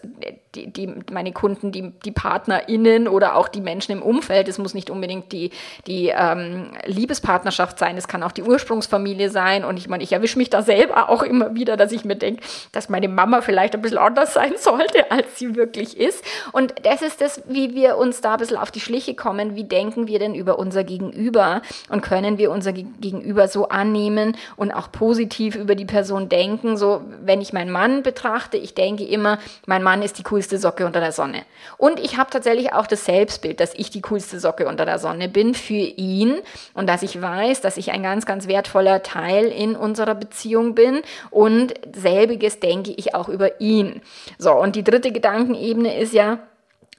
[0.55, 4.73] die, die, meine Kunden, die, die PartnerInnen oder auch die Menschen im Umfeld, es muss
[4.73, 5.51] nicht unbedingt die,
[5.87, 9.63] die ähm, Liebespartnerschaft sein, es kann auch die Ursprungsfamilie sein.
[9.63, 12.43] Und ich meine, ich erwische mich da selber auch immer wieder, dass ich mir denke,
[12.73, 16.23] dass meine Mama vielleicht ein bisschen anders sein sollte, als sie wirklich ist.
[16.51, 19.55] Und das ist das, wie wir uns da ein bisschen auf die Schliche kommen.
[19.55, 21.61] Wie denken wir denn über unser Gegenüber?
[21.89, 26.75] Und können wir unser Gegenüber so annehmen und auch positiv über die Person denken?
[26.75, 30.57] So, wenn ich meinen Mann betrachte, ich denke immer, mein Mann ist die coolste coolste
[30.57, 31.43] Socke unter der Sonne.
[31.77, 35.29] Und ich habe tatsächlich auch das Selbstbild, dass ich die coolste Socke unter der Sonne
[35.29, 36.39] bin für ihn
[36.73, 41.01] und dass ich weiß, dass ich ein ganz, ganz wertvoller Teil in unserer Beziehung bin
[41.29, 44.01] und selbiges denke ich auch über ihn.
[44.39, 46.39] So, und die dritte Gedankenebene ist ja,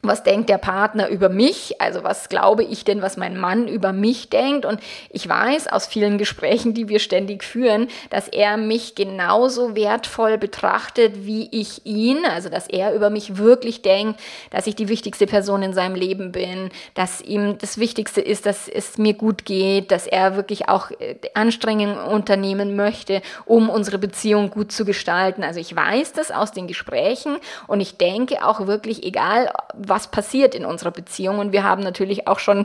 [0.04, 1.80] was denkt der Partner über mich?
[1.80, 4.66] Also was glaube ich denn, was mein Mann über mich denkt?
[4.66, 10.38] Und ich weiß aus vielen Gesprächen, die wir ständig führen, dass er mich genauso wertvoll
[10.38, 12.26] betrachtet wie ich ihn.
[12.26, 14.18] Also dass er über mich wirklich denkt,
[14.50, 18.66] dass ich die wichtigste Person in seinem Leben bin, dass ihm das Wichtigste ist, dass
[18.66, 24.50] es mir gut geht, dass er wirklich auch äh, Anstrengungen unternehmen möchte, um unsere Beziehung
[24.50, 25.44] gut zu gestalten.
[25.44, 27.36] Also ich weiß das aus den Gesprächen
[27.68, 29.52] und ich denke auch wirklich, egal
[29.92, 31.38] was passiert in unserer Beziehung.
[31.38, 32.64] Und wir haben natürlich auch schon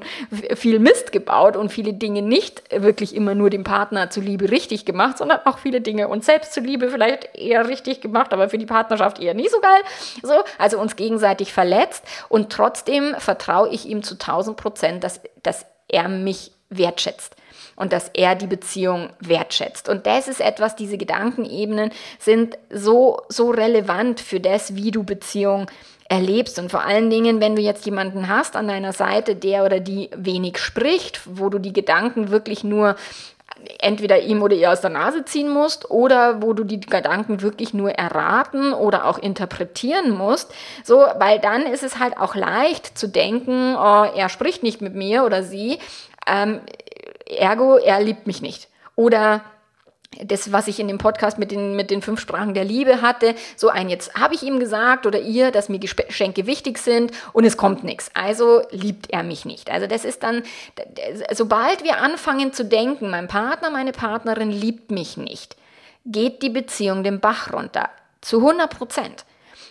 [0.56, 5.18] viel Mist gebaut und viele Dinge nicht wirklich immer nur dem Partner zuliebe richtig gemacht,
[5.18, 9.20] sondern auch viele Dinge uns selbst zuliebe vielleicht eher richtig gemacht, aber für die Partnerschaft
[9.20, 9.82] eher nicht so geil.
[10.24, 12.06] So, also uns gegenseitig verletzt.
[12.30, 17.36] Und trotzdem vertraue ich ihm zu 1000 Prozent, dass, dass er mich wertschätzt
[17.76, 19.90] und dass er die Beziehung wertschätzt.
[19.90, 25.68] Und das ist etwas, diese Gedankenebenen sind so, so relevant für das, wie du Beziehung
[26.10, 26.60] erlebst.
[26.60, 30.10] Und vor allen Dingen, wenn du jetzt jemanden hast an deiner Seite, der oder die
[30.16, 32.96] wenig spricht, wo du die Gedanken wirklich nur
[33.80, 37.74] entweder ihm oder ihr aus der Nase ziehen musst oder wo du die Gedanken wirklich
[37.74, 40.54] nur erraten oder auch interpretieren musst.
[40.84, 44.96] So, weil dann ist es halt auch leicht zu denken, oh, er spricht nicht mit
[44.96, 45.80] mir oder sie,
[46.28, 46.62] ähm,
[47.26, 48.68] ergo, er liebt mich nicht.
[48.96, 49.42] Oder
[50.24, 53.36] das, was ich in dem Podcast mit den, mit den fünf Sprachen der Liebe hatte,
[53.56, 57.46] so ein, jetzt habe ich ihm gesagt oder ihr, dass mir Geschenke wichtig sind und
[57.46, 58.10] es kommt nichts.
[58.14, 59.70] Also liebt er mich nicht.
[59.70, 60.44] Also das ist dann,
[61.32, 65.56] sobald wir anfangen zu denken, mein Partner, meine Partnerin liebt mich nicht,
[66.06, 67.90] geht die Beziehung den Bach runter.
[68.22, 69.26] Zu 100 Prozent.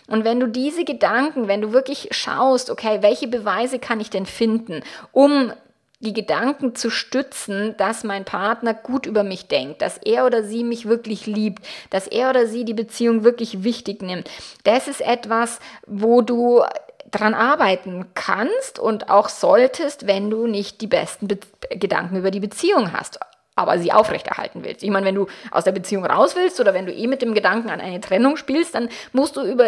[0.07, 4.25] Und wenn du diese Gedanken, wenn du wirklich schaust, okay, welche Beweise kann ich denn
[4.25, 5.51] finden, um
[5.99, 10.63] die Gedanken zu stützen, dass mein Partner gut über mich denkt, dass er oder sie
[10.63, 14.29] mich wirklich liebt, dass er oder sie die Beziehung wirklich wichtig nimmt.
[14.63, 16.63] Das ist etwas, wo du
[17.09, 22.39] dran arbeiten kannst und auch solltest, wenn du nicht die besten Be Gedanken über die
[22.39, 23.19] Beziehung hast
[23.57, 24.83] aber sie aufrechterhalten willst.
[24.83, 27.33] Ich meine, wenn du aus der Beziehung raus willst oder wenn du eh mit dem
[27.33, 29.65] Gedanken an eine Trennung spielst, dann musst du über,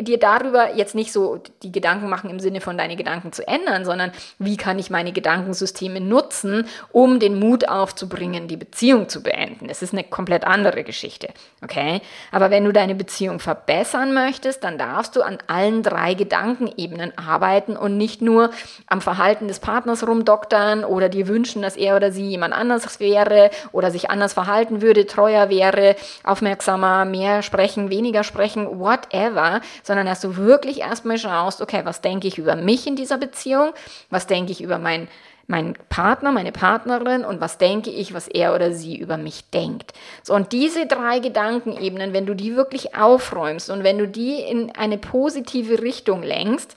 [0.00, 3.84] dir darüber jetzt nicht so die Gedanken machen im Sinne von deine Gedanken zu ändern,
[3.84, 9.68] sondern wie kann ich meine Gedankensysteme nutzen, um den Mut aufzubringen, die Beziehung zu beenden.
[9.68, 11.28] Das ist eine komplett andere Geschichte.
[11.62, 12.00] Okay?
[12.32, 17.76] Aber wenn du deine Beziehung verbessern möchtest, dann darfst du an allen drei Gedankenebenen arbeiten
[17.76, 18.50] und nicht nur
[18.88, 23.27] am Verhalten des Partners rumdoktern oder dir wünschen, dass er oder sie jemand anderes wäre
[23.28, 30.06] wäre oder sich anders verhalten würde, treuer wäre, aufmerksamer, mehr sprechen, weniger sprechen, whatever, sondern
[30.06, 33.70] dass du wirklich erstmal schaust, okay, was denke ich über mich in dieser Beziehung,
[34.10, 35.08] was denke ich über mein
[35.50, 39.94] mein Partner, meine Partnerin und was denke ich, was er oder sie über mich denkt.
[40.22, 44.76] So, und diese drei Gedankenebenen, wenn du die wirklich aufräumst und wenn du die in
[44.76, 46.76] eine positive Richtung lenkst,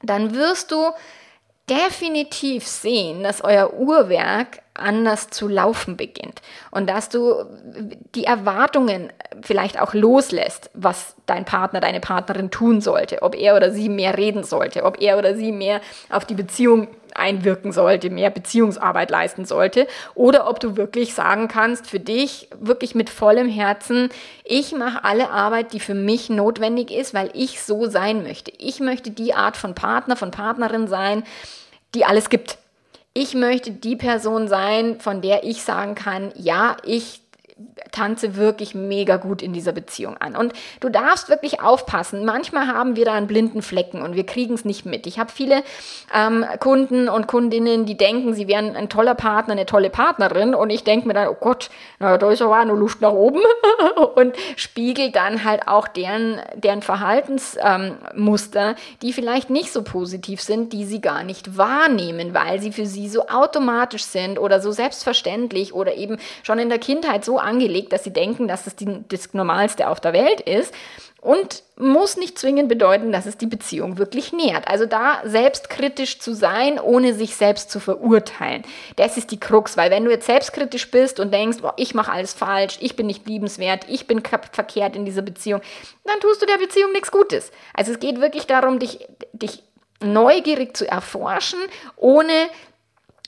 [0.00, 0.92] dann wirst du
[1.68, 7.44] definitiv sehen, dass euer Uhrwerk anders zu laufen beginnt und dass du
[8.14, 9.12] die Erwartungen
[9.42, 14.16] vielleicht auch loslässt, was dein Partner, deine Partnerin tun sollte, ob er oder sie mehr
[14.16, 19.44] reden sollte, ob er oder sie mehr auf die Beziehung einwirken sollte, mehr Beziehungsarbeit leisten
[19.44, 24.08] sollte, oder ob du wirklich sagen kannst, für dich wirklich mit vollem Herzen,
[24.44, 28.52] ich mache alle Arbeit, die für mich notwendig ist, weil ich so sein möchte.
[28.58, 31.24] Ich möchte die Art von Partner, von Partnerin sein,
[31.94, 32.58] die alles gibt.
[33.20, 37.20] Ich möchte die Person sein, von der ich sagen kann, ja, ich
[37.90, 40.36] tanze wirklich mega gut in dieser Beziehung an.
[40.36, 42.24] Und du darfst wirklich aufpassen.
[42.24, 45.06] Manchmal haben wir da einen blinden Flecken und wir kriegen es nicht mit.
[45.06, 45.62] Ich habe viele
[46.14, 50.54] ähm, Kunden und Kundinnen, die denken, sie wären ein toller Partner, eine tolle Partnerin.
[50.54, 53.40] Und ich denke mir dann, oh Gott, na, da ist aber nur Luft nach oben.
[54.14, 60.72] und spiegel dann halt auch deren, deren Verhaltensmuster, ähm, die vielleicht nicht so positiv sind,
[60.72, 65.74] die sie gar nicht wahrnehmen, weil sie für sie so automatisch sind oder so selbstverständlich
[65.74, 69.34] oder eben schon in der Kindheit so angelegt, dass sie denken, dass das die, das
[69.34, 70.72] Normalste auf der Welt ist
[71.20, 74.68] und muss nicht zwingend bedeuten, dass es die Beziehung wirklich nährt.
[74.68, 78.62] Also da selbstkritisch zu sein, ohne sich selbst zu verurteilen.
[78.96, 82.12] Das ist die Krux, weil wenn du jetzt selbstkritisch bist und denkst, boah, ich mache
[82.12, 85.60] alles falsch, ich bin nicht liebenswert, ich bin verkehrt in dieser Beziehung,
[86.04, 87.50] dann tust du der Beziehung nichts Gutes.
[87.74, 89.62] Also es geht wirklich darum, dich, dich
[90.00, 91.58] neugierig zu erforschen,
[91.96, 92.32] ohne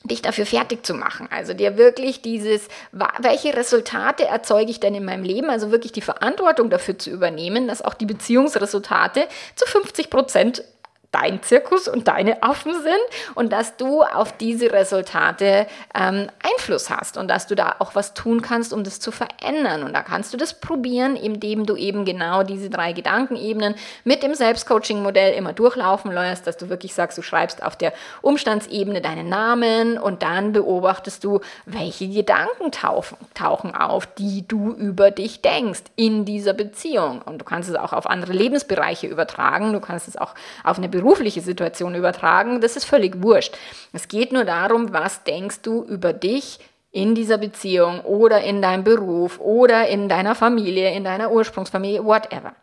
[0.04, 1.28] dich dafür fertig zu machen.
[1.30, 5.50] Also dir wirklich dieses, welche Resultate erzeuge ich denn in meinem Leben?
[5.50, 10.64] Also wirklich die Verantwortung dafür zu übernehmen, dass auch die Beziehungsresultate zu 50 Prozent
[11.12, 17.16] dein Zirkus und deine Affen sind und dass du auf diese Resultate ähm, Einfluss hast
[17.16, 19.82] und dass du da auch was tun kannst, um das zu verändern.
[19.82, 24.34] Und da kannst du das probieren, indem du eben genau diese drei Gedankenebenen mit dem
[24.34, 27.92] Selbstcoaching-Modell immer durchlaufen lässt, dass du wirklich sagst, du schreibst auf der
[28.22, 35.10] Umstandsebene deinen Namen und dann beobachtest du, welche Gedanken tauchen, tauchen auf, die du über
[35.10, 37.22] dich denkst in dieser Beziehung.
[37.22, 40.88] Und du kannst es auch auf andere Lebensbereiche übertragen, du kannst es auch auf eine
[41.00, 43.56] berufliche Situation übertragen, das ist völlig wurscht.
[43.92, 46.58] Es geht nur darum, was denkst du über dich
[46.92, 52.54] in dieser Beziehung oder in deinem Beruf oder in deiner Familie, in deiner Ursprungsfamilie, whatever.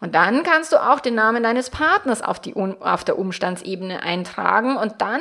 [0.00, 4.76] Und dann kannst du auch den Namen deines Partners auf, die, auf der Umstandsebene eintragen
[4.76, 5.20] und dann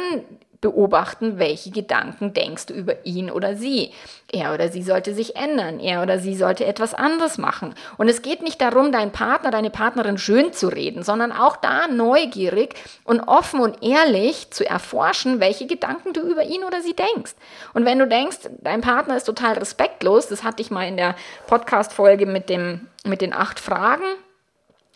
[0.61, 3.91] beobachten, welche Gedanken denkst du über ihn oder sie.
[4.31, 7.75] Er oder sie sollte sich ändern, er oder sie sollte etwas anderes machen.
[7.97, 11.87] Und es geht nicht darum, deinen Partner, deine Partnerin schön zu reden, sondern auch da
[11.87, 17.35] neugierig und offen und ehrlich zu erforschen, welche Gedanken du über ihn oder sie denkst.
[17.73, 21.15] Und wenn du denkst, dein Partner ist total respektlos, das hatte ich mal in der
[21.47, 22.51] Podcast-Folge mit,
[23.05, 24.05] mit den acht Fragen,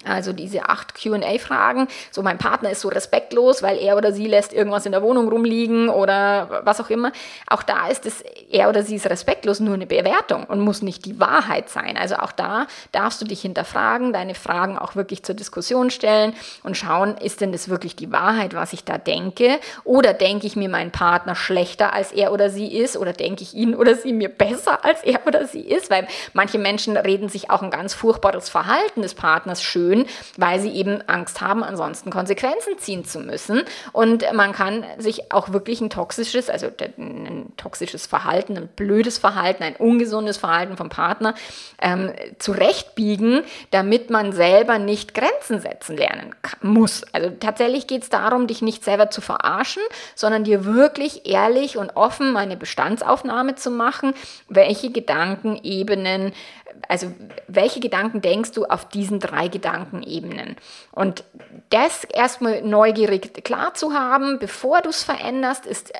[0.06, 1.88] also diese acht QA-Fragen.
[2.12, 5.30] So, mein Partner ist so respektlos, weil er oder sie lässt irgendwas in der Wohnung
[5.30, 7.12] rumliegen oder was auch immer.
[7.48, 11.06] Auch da ist es, er oder sie ist respektlos, nur eine Bewertung und muss nicht
[11.06, 11.98] die Wahrheit sein.
[11.98, 16.34] Also auch da darfst du dich hinterfragen, deine Fragen auch wirklich zur Diskussion stellen
[16.64, 19.60] und schauen, ist denn das wirklich die Wahrheit, was ich da denke?
[19.84, 22.98] Oder denke ich mir meinen Partner schlechter, als er oder sie ist?
[22.98, 25.90] Oder denke ich ihn oder sie mir besser, als er oder sie ist?
[25.92, 30.06] Weil manche Menschen reden sich auch ein ganz furchtbares Verhalten des Partners schön schön,
[30.38, 33.64] weil sie eben Angst haben, ansonsten Konsequenzen ziehen zu müssen.
[33.92, 39.64] Und man kann sich auch wirklich ein toxisches, also ein toxisches Verhalten, ein blödes Verhalten,
[39.64, 41.36] ein ungesundes Verhalten vom Partner
[41.82, 47.04] ähm, zurechtbiegen, damit man selber nicht Grenzen setzen lernen muss.
[47.14, 49.84] Also tatsächlich geht es darum, dich nicht selber zu verarschen,
[50.16, 54.14] sondern dir wirklich ehrlich und offen eine Bestandsaufnahme zu machen,
[54.48, 56.34] welche Gedankenebenen
[56.88, 57.12] also
[57.48, 60.56] welche Gedanken denkst du auf diesen drei Gedankenebenen?
[60.92, 61.24] Und
[61.70, 66.00] das erstmal neugierig klar zu haben, bevor du es veränderst, ist äh,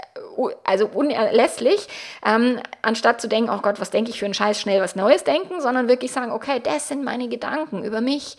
[0.64, 1.88] also unerlässlich,
[2.26, 5.24] ähm, anstatt zu denken, oh Gott, was denke ich für einen Scheiß, schnell was Neues
[5.24, 8.38] denken, sondern wirklich sagen, okay, das sind meine Gedanken über mich,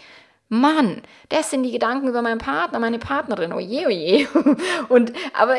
[0.52, 4.28] Mann, das sind die Gedanken über meinen Partner, meine Partnerin, oje, oje.
[4.90, 5.54] Und, aber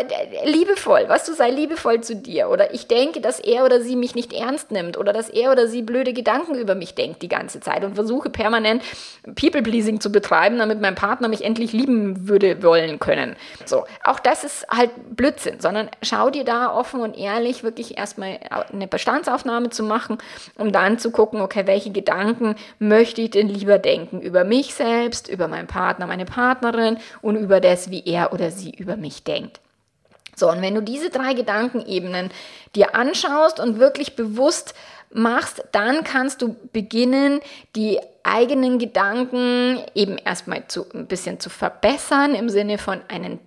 [0.46, 2.50] liebevoll, was du sei liebevoll zu dir.
[2.50, 5.68] Oder ich denke, dass er oder sie mich nicht ernst nimmt oder dass er oder
[5.68, 8.84] sie blöde Gedanken über mich denkt die ganze Zeit und versuche permanent
[9.24, 13.36] People-Pleasing zu betreiben, damit mein Partner mich endlich lieben würde wollen können.
[13.66, 18.40] So, auch das ist halt Blödsinn, sondern schau dir da offen und ehrlich wirklich erstmal
[18.72, 20.20] eine Bestandsaufnahme zu machen,
[20.60, 24.83] um dann zu gucken, okay, welche Gedanken möchte ich denn lieber denken über mich selbst?
[24.84, 29.24] Selbst, über meinen Partner, meine Partnerin und über das, wie er oder sie über mich
[29.24, 29.62] denkt.
[30.36, 32.32] So, und wenn du diese drei Gedankenebenen
[32.76, 34.74] dir anschaust und wirklich bewusst
[35.14, 37.40] machst, dann kannst du beginnen,
[37.76, 43.40] die eigenen Gedanken eben erstmal zu, ein bisschen zu verbessern im Sinne von einen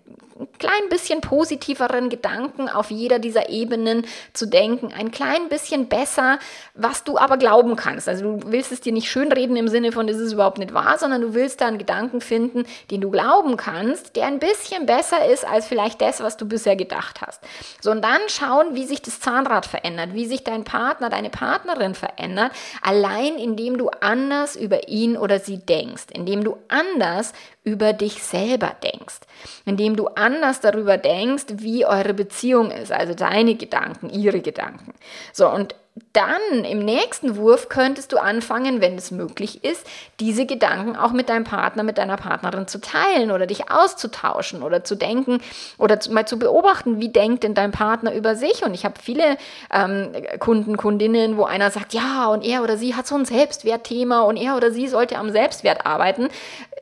[0.59, 6.39] klein bisschen positiveren Gedanken auf jeder dieser Ebenen zu denken, ein klein bisschen besser,
[6.75, 8.09] was du aber glauben kannst.
[8.09, 10.97] Also du willst es dir nicht schönreden im Sinne von, das ist überhaupt nicht wahr,
[10.99, 15.27] sondern du willst da einen Gedanken finden, den du glauben kannst, der ein bisschen besser
[15.27, 17.43] ist als vielleicht das, was du bisher gedacht hast.
[17.81, 21.56] So, und dann schauen, wie sich das Zahnrad verändert, wie sich dein Partner, deine Partnerin
[21.95, 22.53] verändert,
[22.83, 27.33] allein indem du anders über ihn oder sie denkst, indem du anders
[27.65, 29.21] über dich selber denkst,
[29.65, 34.95] indem du anders darüber denkst, wie eure Beziehung ist, also deine Gedanken, ihre Gedanken.
[35.33, 35.75] So, und
[36.13, 39.87] dann im nächsten Wurf könntest du anfangen, wenn es möglich ist,
[40.21, 44.85] diese Gedanken auch mit deinem Partner, mit deiner Partnerin zu teilen oder dich auszutauschen oder
[44.85, 45.41] zu denken
[45.79, 48.63] oder zu, mal zu beobachten, wie denkt denn dein Partner über sich.
[48.63, 49.39] Und ich habe viele
[49.73, 54.21] ähm, Kunden, Kundinnen, wo einer sagt, ja, und er oder sie hat so ein Selbstwertthema
[54.21, 56.29] und er oder sie sollte am Selbstwert arbeiten.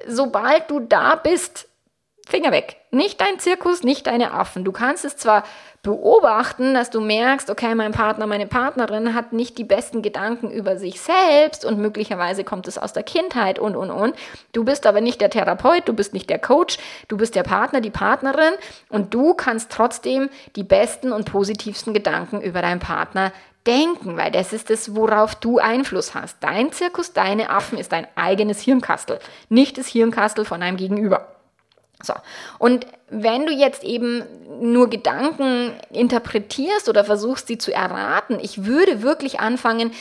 [0.09, 1.69] Sobald du da bist,
[2.27, 2.77] Finger weg.
[2.91, 4.65] Nicht dein Zirkus, nicht deine Affen.
[4.65, 5.45] Du kannst es zwar
[5.83, 10.79] beobachten, dass du merkst, okay, mein Partner, meine Partnerin hat nicht die besten Gedanken über
[10.79, 14.17] sich selbst und möglicherweise kommt es aus der Kindheit und, und, und.
[14.53, 17.83] Du bist aber nicht der Therapeut, du bist nicht der Coach, du bist der Partner,
[17.83, 18.55] die Partnerin
[18.89, 23.33] und du kannst trotzdem die besten und positivsten Gedanken über deinen Partner
[23.67, 26.39] denken, weil das ist das, worauf du Einfluss hast.
[26.41, 29.19] Dein Zirkus, deine Affen ist dein eigenes Hirnkastel,
[29.51, 31.34] nicht das Hirnkastel von einem Gegenüber.
[32.05, 32.15] So.
[32.59, 34.23] Und wenn du jetzt eben
[34.61, 39.93] nur Gedanken interpretierst oder versuchst, sie zu erraten, ich würde wirklich anfangen,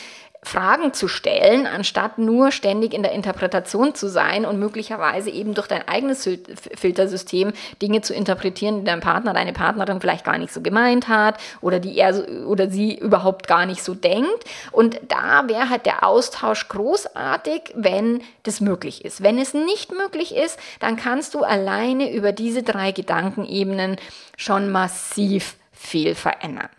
[0.44, 5.68] Fragen zu stellen, anstatt nur ständig in der Interpretation zu sein und möglicherweise eben durch
[5.68, 6.30] dein eigenes
[6.76, 11.40] Filtersystem Dinge zu interpretieren, die dein Partner, deine Partnerin vielleicht gar nicht so gemeint hat
[11.62, 12.14] oder die er
[12.46, 14.44] oder sie überhaupt gar nicht so denkt.
[14.72, 19.24] Und da wäre halt der Austausch großartig, wenn das möglich ist.
[19.24, 23.98] Wenn es nicht möglich ist, dann kannst du alleine über diese drei Gedankenebenen
[24.38, 26.70] schon massiv viel verändern.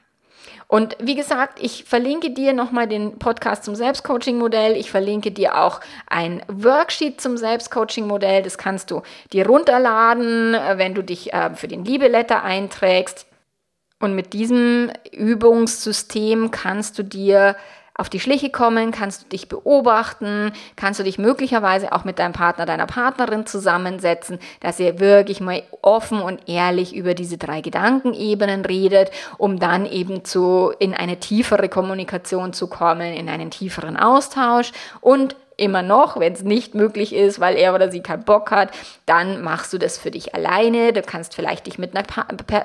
[0.74, 4.76] Und wie gesagt, ich verlinke dir nochmal den Podcast zum Selbstcoaching-Modell.
[4.76, 8.42] Ich verlinke dir auch ein Worksheet zum Selbstcoaching-Modell.
[8.42, 9.02] Das kannst du
[9.32, 13.28] dir runterladen, äh, wenn du dich äh, für den Liebeletter einträgst.
[14.00, 17.54] Und mit diesem Übungssystem kannst du dir
[17.96, 22.32] auf die Schliche kommen, kannst du dich beobachten, kannst du dich möglicherweise auch mit deinem
[22.32, 28.64] Partner, deiner Partnerin zusammensetzen, dass ihr wirklich mal offen und ehrlich über diese drei Gedankenebenen
[28.64, 34.72] redet, um dann eben zu, in eine tiefere Kommunikation zu kommen, in einen tieferen Austausch
[35.00, 38.70] und immer noch, wenn es nicht möglich ist, weil er oder sie keinen Bock hat,
[39.06, 40.92] dann machst du das für dich alleine.
[40.92, 42.04] Du kannst vielleicht dich mit einer,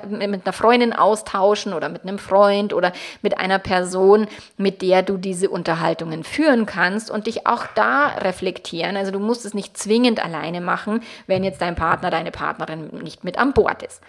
[0.08, 4.26] mit einer Freundin austauschen oder mit einem Freund oder mit einer Person,
[4.56, 8.96] mit der du diese Unterhaltungen führen kannst und dich auch da reflektieren.
[8.96, 13.24] Also du musst es nicht zwingend alleine machen, wenn jetzt dein Partner, deine Partnerin nicht
[13.24, 14.00] mit an Bord ist.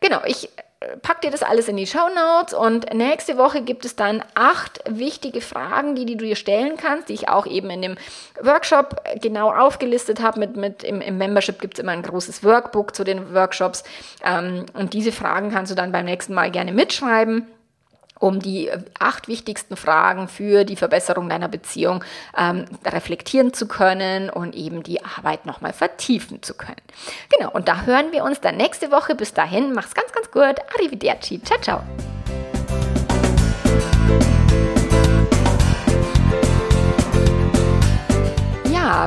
[0.00, 0.48] Genau, ich
[1.02, 4.80] pack dir das alles in die Show Notes und nächste Woche gibt es dann acht
[4.88, 7.96] wichtige Fragen, die, die du dir stellen kannst, die ich auch eben in dem
[8.40, 10.40] Workshop genau aufgelistet habe.
[10.40, 13.84] Mit, mit im, im Membership gibt es immer ein großes Workbook zu den Workshops
[14.24, 17.46] ähm, und diese Fragen kannst du dann beim nächsten Mal gerne mitschreiben
[18.20, 22.04] um die äh, acht wichtigsten Fragen für die Verbesserung deiner Beziehung
[22.36, 26.76] ähm, reflektieren zu können und eben die Arbeit nochmal vertiefen zu können.
[27.36, 29.16] Genau, und da hören wir uns dann nächste Woche.
[29.16, 30.56] Bis dahin, mach's ganz, ganz gut.
[30.76, 31.42] Arrivederci.
[31.42, 31.82] Ciao, ciao.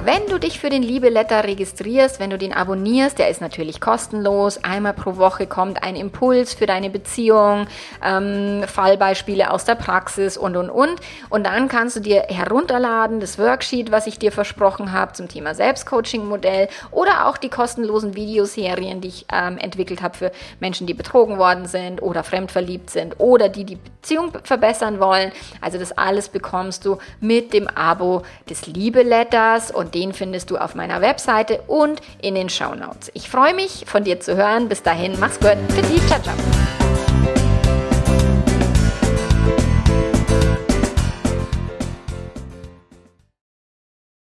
[0.03, 4.63] Wenn du dich für den Liebe-Letter registrierst, wenn du den abonnierst, der ist natürlich kostenlos.
[4.63, 7.67] Einmal pro Woche kommt ein Impuls für deine Beziehung,
[8.01, 11.01] ähm, Fallbeispiele aus der Praxis und, und, und.
[11.29, 15.53] Und dann kannst du dir herunterladen, das Worksheet, was ich dir versprochen habe zum Thema
[15.53, 20.31] Selbstcoaching-Modell oder auch die kostenlosen Videoserien, die ich ähm, entwickelt habe für
[20.61, 25.33] Menschen, die betrogen worden sind oder fremdverliebt sind oder die die Beziehung verbessern wollen.
[25.59, 30.75] Also das alles bekommst du mit dem Abo des Liebe-Letters und den findest du auf
[30.75, 33.11] meiner Webseite und in den Show Notes.
[33.13, 34.69] Ich freue mich, von dir zu hören.
[34.69, 35.57] Bis dahin, mach's gut.
[35.91, 36.82] Dich, ciao, ciao.